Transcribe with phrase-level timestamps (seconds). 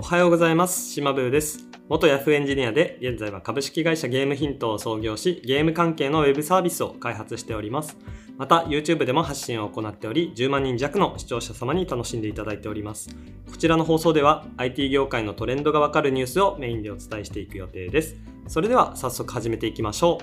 [0.00, 0.92] おはようございます。
[0.92, 1.68] 島ブーです。
[1.90, 7.98] 元 Yahoo エンジニアで、現在は株式会社ゲームヒントを創業し、ゲーム関係のウェブサービスを開発しております。
[8.38, 13.14] また、YouTube でも発信を行っており、10万人弱の視聴者様に楽しんでいただいております。
[13.50, 18.16] こちらの放送では、IT 業界のトレンドがわかるニュースをメインでお伝えしていく予定です。
[18.48, 20.18] それでは、早速始めていきましょ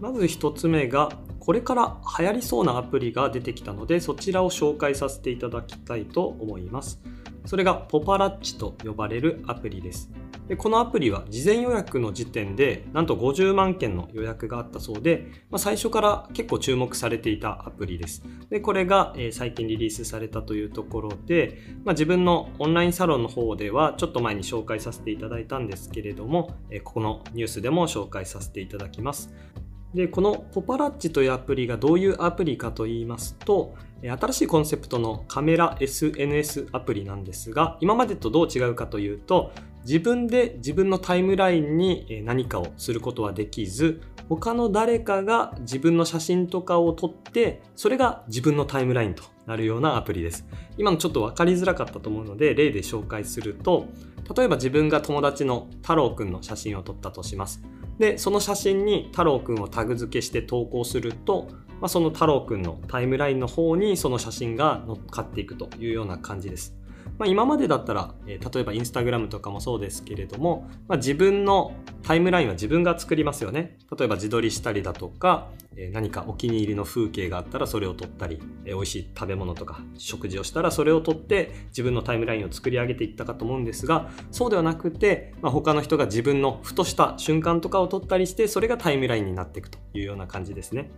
[0.00, 0.02] う。
[0.02, 7.00] まず一つ目が、これから流行りそうなアプリが出てきたので、そちらを紹介させていただきたいと思います。
[7.48, 10.10] それがポパラッチと呼ばれるアプリです。
[10.48, 18.22] でこのアプリは事前予約の時点でなんと50万件の予約があったそうで、まあ、最初から結構注目されていたアプリです。
[18.50, 29.32] でこれが、え最近リリースされたというところで、まあ、自分のオンラインサロンの方ではちょっと前に紹介させていただいたんですけれども、えここのニュースでも紹介させていただきます。
[29.94, 39.52] でこのポパラッチというアプリがどういうアプリかと言いますと新しいコンセプトのカメラ SNS アプリなんですが今までとどう違うかというと
[39.88, 53.86] 自分で自分のタイムラインに何かをすることはできず他の誰かが自分の写真とかを撮ってそれが自分のタイムラインとなるようなアプリです今のちょっと分かりづらかったと思うので例で紹介すると
[54.36, 57.62] 例えば自分が友達の太郎くんの写真を撮ったとします
[57.98, 61.48] でその写真に太郎くんをタグ付けして投稿すると、
[61.80, 66.74] まあ、その太郎くんのタイムラインの方にその写真が乗っかっていくというような感じです。
[67.18, 73.76] まあ、今までだったら、えー例えばインスタグラムとかもそうですけれども、まあ、自分のタイムラインは自分が作りますよね。
[73.98, 90.90] 例えば自撮りしたりだとか、えー何かお気に入りの風景があったらそれを撮ったり、えー美味しい食べ物とか食事をしたらそれを撮って自分のタイムラインを作り上げていったかと思うんですが、そうではなくて、まあ、他の人が自分のふとした瞬間とかを撮ったりしてそれがタイムラインになっていくというような感じですね。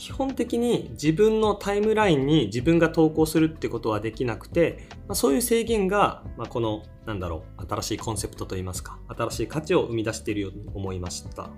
[0.00, 11.50] 基本的に自分のタイムラインに自分が投稿するってことはできなくて、まあ、そういう制限が、まあ、このなんだろう新しいコンセプトといいますか新しい価値を生み出しているように思いました。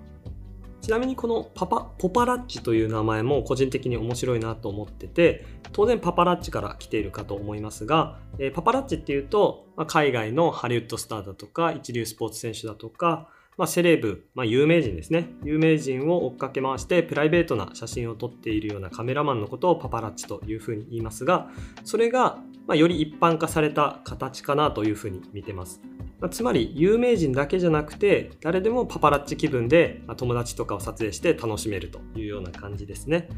[0.81, 15.29] ちなみにこのパパポパラッチという名前も個人的に面白いなと思ってて当然パパラッチから来ているかと思いますが、えーパパラッチっていうと、まあ、海外のハリウッドスターだとか一流スポーツ選手だとかまあ、セレブ、まあ、有名人ですね。
[15.43, 21.49] 有名人を追っかけ回してプライベートな写真を撮っているようなカメラマンのことをパパラッチというふうに言いますが
[21.83, 25.81] それが、まあ、より一般化された形かなというふうに見てます、
[26.19, 33.29] まあつまり有名人だけじゃなくて誰でもパパラッチ気分で、ま友達とかを撮影して楽しめるというような感じですね。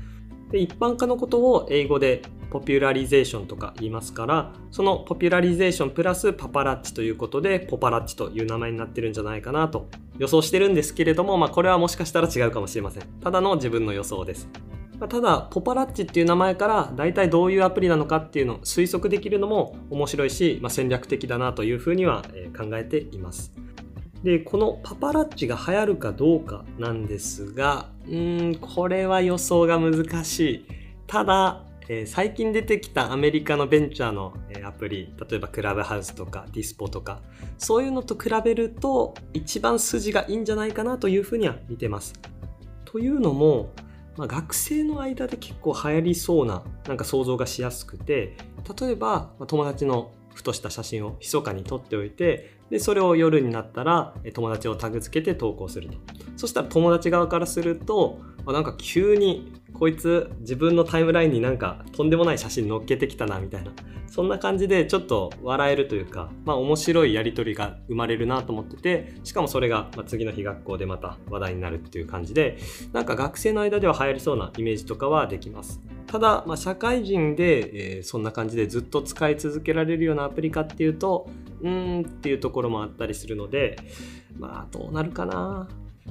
[0.52, 13.04] で一般化のことを英語でポピュラリゼーションとか言いますからそのポピュラリゼーションプラスパパラッチということでポパラッチという名前になってるんじゃないかなと予想してるんですけれども、まあ、これはもしかしたら違うかもしれません。
[13.22, 14.48] ただの自分の予想です。
[15.00, 22.24] まあただポパラッチっていう名前から大体どういうアプリなのかっていうのを推測できるのも面白いし、まあ、戦略的だなというふうには
[22.58, 23.52] 考えています。
[24.26, 30.66] でこのパパラッチが流行るかどうかなんですがうーんこれは予想が難しい。
[31.06, 37.22] ただ、えー最近出てきたアメリカのベンチャーの、えーアプリ例えばクラブハウスとかディスポとか
[37.60, 42.16] そういうのと比べると一番筋がいいんじゃないかなというふうには見てます。
[42.84, 43.70] というのも、
[44.18, 48.36] まあ、学生の間で結構流行りそうななんか想像がしやすくて
[48.80, 55.98] 例えば、まあ友達のふとした写真を密かに撮っておいてでそれを夜になったら友達をタグ付けて投稿すると。
[56.36, 63.72] そしたら友達側からするとあなんか急にこいつ自分のタイムラインになんかとんでもない写真載っけてきたなみたいな。
[64.08, 72.58] そんな感じでちょっと笑えるというか、まあ、面白いやり取りが生まれるなと思っててしかもそれが次の日学校でまた話題になるっていう感じで
[72.94, 75.82] なんか学生の間では流行りそうなイメージとかはできます。
[76.08, 81.28] ただ、まあ、社会人で、えーそんな感じでずっと使い続けられるようなアプリかっていうと
[81.66, 83.78] うんっていうところもあったりするので
[84.38, 85.68] まあどうなるかな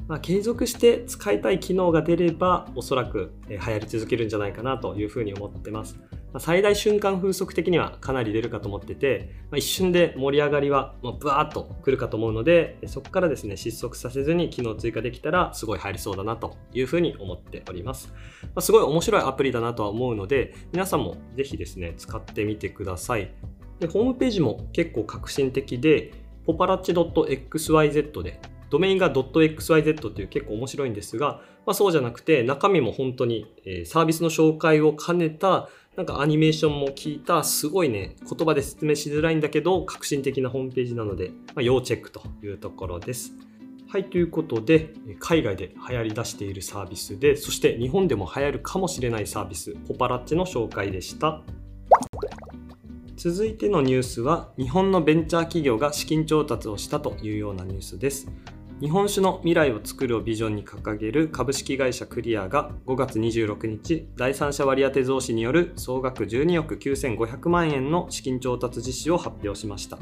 [0.09, 5.97] まあ、継続して使いたい機能が出ればおそらくえ流行り続けるんじゃないかなというふうに思ってます。
[6.41, 18.13] 最大瞬間風速的にはかなり出るかと思ってて、まあ、一瞬で盛り上がりはもうブワーッと来るかと思うのでそこからですね失速させずに機能追加できたらすごい入りそうだなというふうに思っております。
[18.43, 23.31] まあ、すごい面白いアプリだなとは思うので皆さんもぜひですね使ってみてください。
[23.81, 26.13] でホームページも結構革新的で
[26.47, 28.41] ポパラッチ .xyz で
[28.71, 43.33] ドメインが .xyz っていう結構面白いんですが、まあ、そうじゃなくて中身も本当に、えーサービスの紹介を兼ねたなんかアニメーションも聞いたすごいね言葉で説明しづらいんだけど革新的なホームページなので、まあ、要チェックというところです。
[43.95, 51.43] はい、ということで、海外で流行り出しているサービスで、そして日本でも流行るかもしれないサービス、ポパラッチの紹介でした。
[53.17, 58.29] 続いてのニュースは日本のベンチャー企業が資金調達をしたというようなニュースです。
[58.81, 69.99] 日本酒の未来を作るをビジョンに掲げる株式会社クリアが5月26日第三者割当増資による総額12億9500万円の資金調達実施を発表しました。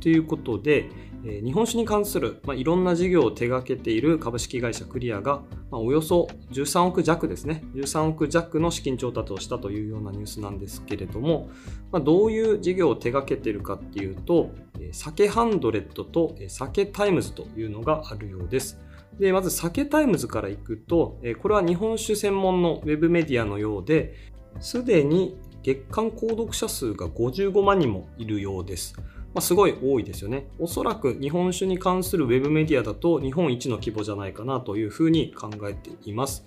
[0.00, 0.90] ということで、
[1.22, 11.50] 日本酒に関する、まあ、いろんな事業を手掛けている株式会社クリアが、まあ、およそ13億弱ですね13億弱の資金調達をしたというようなニュースなんですけれども、
[11.92, 14.50] まあ、どういう事業を手掛けているかっていうと
[14.92, 18.78] 酒ハンドレッドと酒タイムズというのがあるようです。
[19.18, 24.14] でまず酒タイムズからいくとこれは日本酒専門のウェブメディアのようで
[24.60, 28.94] すでに月間購読者数が55万人もいるようです。
[29.32, 30.48] まあ、すごい多いですよね。
[30.58, 36.44] おそらく日本酒に関するウェブメディアだと日本一の規模じゃないかなというふうに考えています。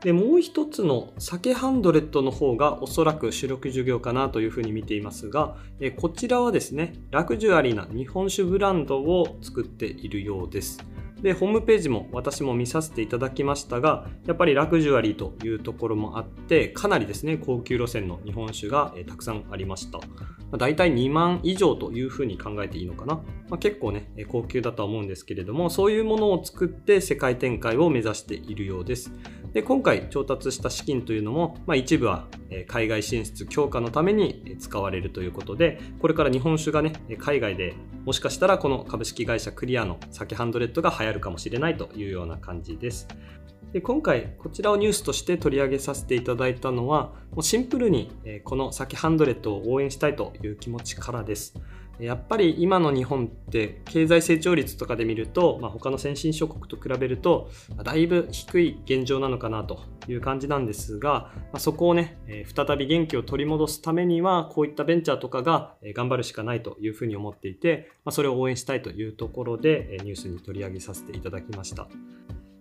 [0.00, 10.78] でもう一つの酒ハンドレッドの方がおそらく主力事業かなというふうに見ていますが、えこちらはですね、ラグジュアリーな日本酒ブランドを作っているようです。
[11.22, 20.00] で、ホームページも私も見させていただきましたが、やっぱりラグジュアリーというところもあって、かなりですね、高級路線の日本酒がえたくさんありました。
[20.56, 23.14] だいたい2万以上というふうに考えていいのかな。
[23.48, 29.10] まあ、結構ね、高級だとは思うんですけれども、そういうものを作って世界展開を目指しているようです。
[29.56, 32.26] で今回調達した資金というのも、まあ、一部は
[32.68, 37.72] 海外進出強化のために使われるということでこれから日本酒がね海外で
[38.04, 43.08] もしかしたらこの株式会社クリアの酒ハンドレッドが流行るかもしれないというような感じです。
[43.72, 48.12] で今回こちらをニュースとして取り上げさせていただいたのはもうシンプルに
[48.44, 51.54] この酒ハンドレッドを応援したいという気持ちからです。
[51.98, 57.50] やっぱり今の日本って経済成長率とかで見ると、まあ、他の先進諸国と比べると
[57.82, 71.88] だいぶ低い現状なのかなという感じなんですが、まあ、そこをね、え再び元気を取り戻すためにはこういったベンチャーとかが頑張るしかないというふうに思っていて、まあ、それを応援したいというところでニュースに取り上げさせていただきました。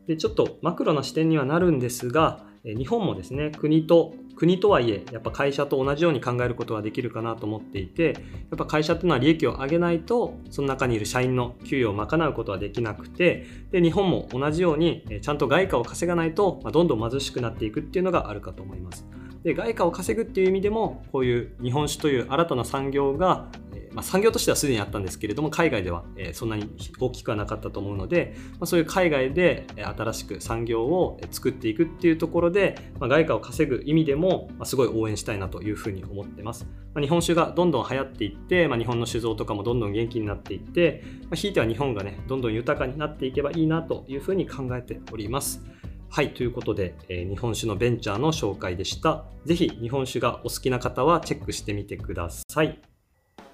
[0.07, 19.05] でちょっとマクロな視点にはなるんですが日本もですね国と国とはいえやっぱ会社と同じように考えることができるかなと思っていてやっぱ会社っていうのは利益を上げないとその中にいる社員の給与を賄うことはできなくてで日本も同じようにちゃんと外貨を稼がないとどんどん貧しくなっていくっていうのがあるかと思います。
[19.43, 23.47] で外貨を稼ぐっていう意味でもこういう日本酒という新たな産業が
[23.95, 26.69] まあ、産業としてはすでにあったんですけれども海外では、えそんなに
[26.99, 45.63] 大きくはなかったと思うので、ま、そういう海外で新しく産業を作っていくっていうところで、ま、外貨を稼ぐ意味でも、ますごい応援したいなというふうに思ってます、ま日本酒がどんどん流行っていって、ま日本の酒造とかもどんどん元気になっていって、まひいては日本がねどんどん豊かになっていけばいいなというふうに考えております
[46.09, 49.25] はい、ということで、えー、日本酒のベンチャーの紹介でした。
[49.43, 52.94] ぜひ日本酒がお好きな方はチェックしてみてください。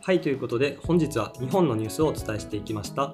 [0.03, 3.13] はい、ということで本日は日本のニュースをお伝えしていきました。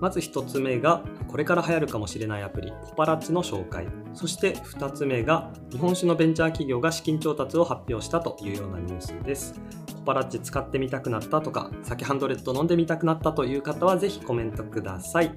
[0.00, 3.88] まず1つ目がこれから流行るかもしれないアプリポパラッチの紹介。
[4.14, 9.60] そして2つ目が日本酒のベンチャー企業が資金調達を発表したというようなニュースです。
[9.96, 15.36] ポパラッチ使ってみたくなったとか酒ハンドレッド飲んでみたくなったという方はぜひコメントください。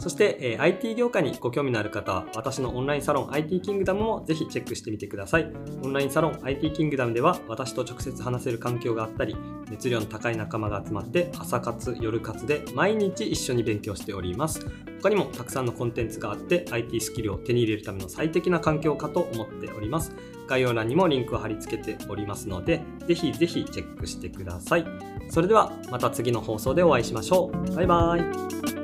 [0.00, 5.52] そして、えー、IT 業界にご興味のある方は、私のオンラインサロン IT キングダムもぜひチェックしてみてください。
[5.84, 9.36] オンラインサロン IT キングダムでは、私と直接話せる環境があったり、
[9.70, 14.66] 熱量の高い仲間が集まって、朝活、夜活で毎日一緒に勉強しております。
[15.02, 20.14] 他にもたくさんのコンテンツがあって、IT スキルを手に入れるための最適な環境かと思っております。
[20.48, 24.86] 概要欄にもリンクを貼り付けておりますので、ぜひぜひチェックしてください。
[25.28, 27.74] それではまた次の放送でお会いしましょう。
[27.74, 28.79] バイバイ。